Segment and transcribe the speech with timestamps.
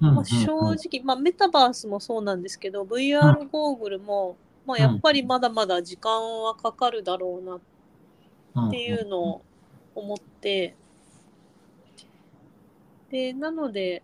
[0.00, 9.42] まあ、正直、まあ、メタバースもそうなんですけど、VR ゴーグルも、まあ、やっぱりまだまだ時間はかかるだろうなっていうのを
[9.94, 10.74] 思って、
[13.10, 14.02] で、なので、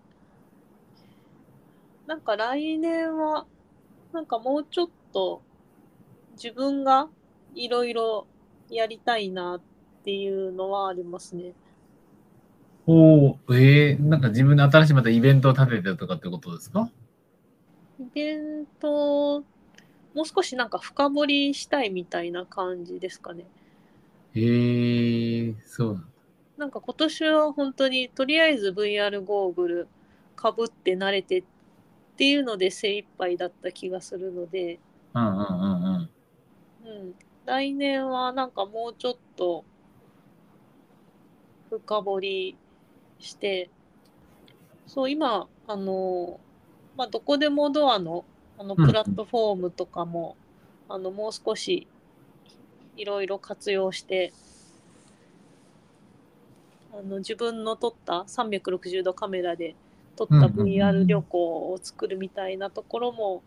[2.07, 3.47] なんか来年は、
[4.13, 5.43] なんかもうちょっと
[6.33, 7.09] 自分が
[7.55, 8.27] いろいろ
[8.71, 9.61] やりたいなっ
[10.05, 11.53] ていうのはありますね。
[12.87, 12.93] お
[13.27, 16.91] お、えー、なんか自分で新しいまたイベントを立ててるとかってことですか？
[18.01, 19.41] イベント、
[20.15, 23.45] もう少しなんか深掘りしたいみたいな感じですかね。
[24.35, 26.05] へえー、そうなん
[26.59, 29.89] なんか今年は本当にとりあえず VR ゴーグル
[30.37, 31.45] かぶって慣れてっ
[32.17, 34.79] ていうので精一杯だった気がするので、
[35.15, 35.49] うんうんうんう
[35.99, 36.11] ん。
[36.85, 37.15] うん、
[37.47, 39.65] 来年はなんかもうちょっと
[41.71, 42.57] 深掘り
[43.23, 43.71] して、
[44.87, 46.39] そう、今、あの、
[46.97, 48.25] まあ、どこでもドアの、
[48.59, 50.37] あの、プラットフォームとかも、
[50.89, 51.87] うん、あの、もう少し、
[52.97, 54.33] いろいろ活用して、
[56.93, 59.75] あの、自分の撮った360度カメラで
[60.17, 63.43] 撮った VR 旅行を作るみたいなところも、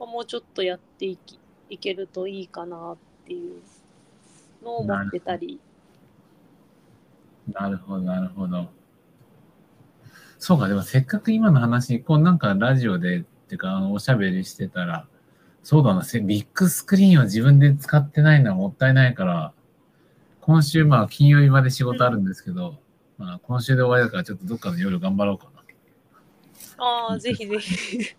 [0.00, 1.38] まあ、もうちょっとやっていき、
[1.68, 3.60] いけるといいかなっていう
[4.64, 5.60] のを思ってたり。
[7.52, 8.68] なるほど、なるほど。
[10.44, 15.06] そうか、でもせっかく今の話、こうなんかラジオで、っていうか、あの、おしゃべりしてたら、
[15.62, 19.52] そうだな、ビッグスクリーンを自分で使ってないのはもったいないから、
[20.40, 22.80] 今週、まあ、金曜日まで仕事あるんですけど、
[23.18, 25.62] まあ、今週で終わりだから、ちょっとどっかの夜頑張ろうかな。
[26.84, 28.16] ああ、ぜひぜひ。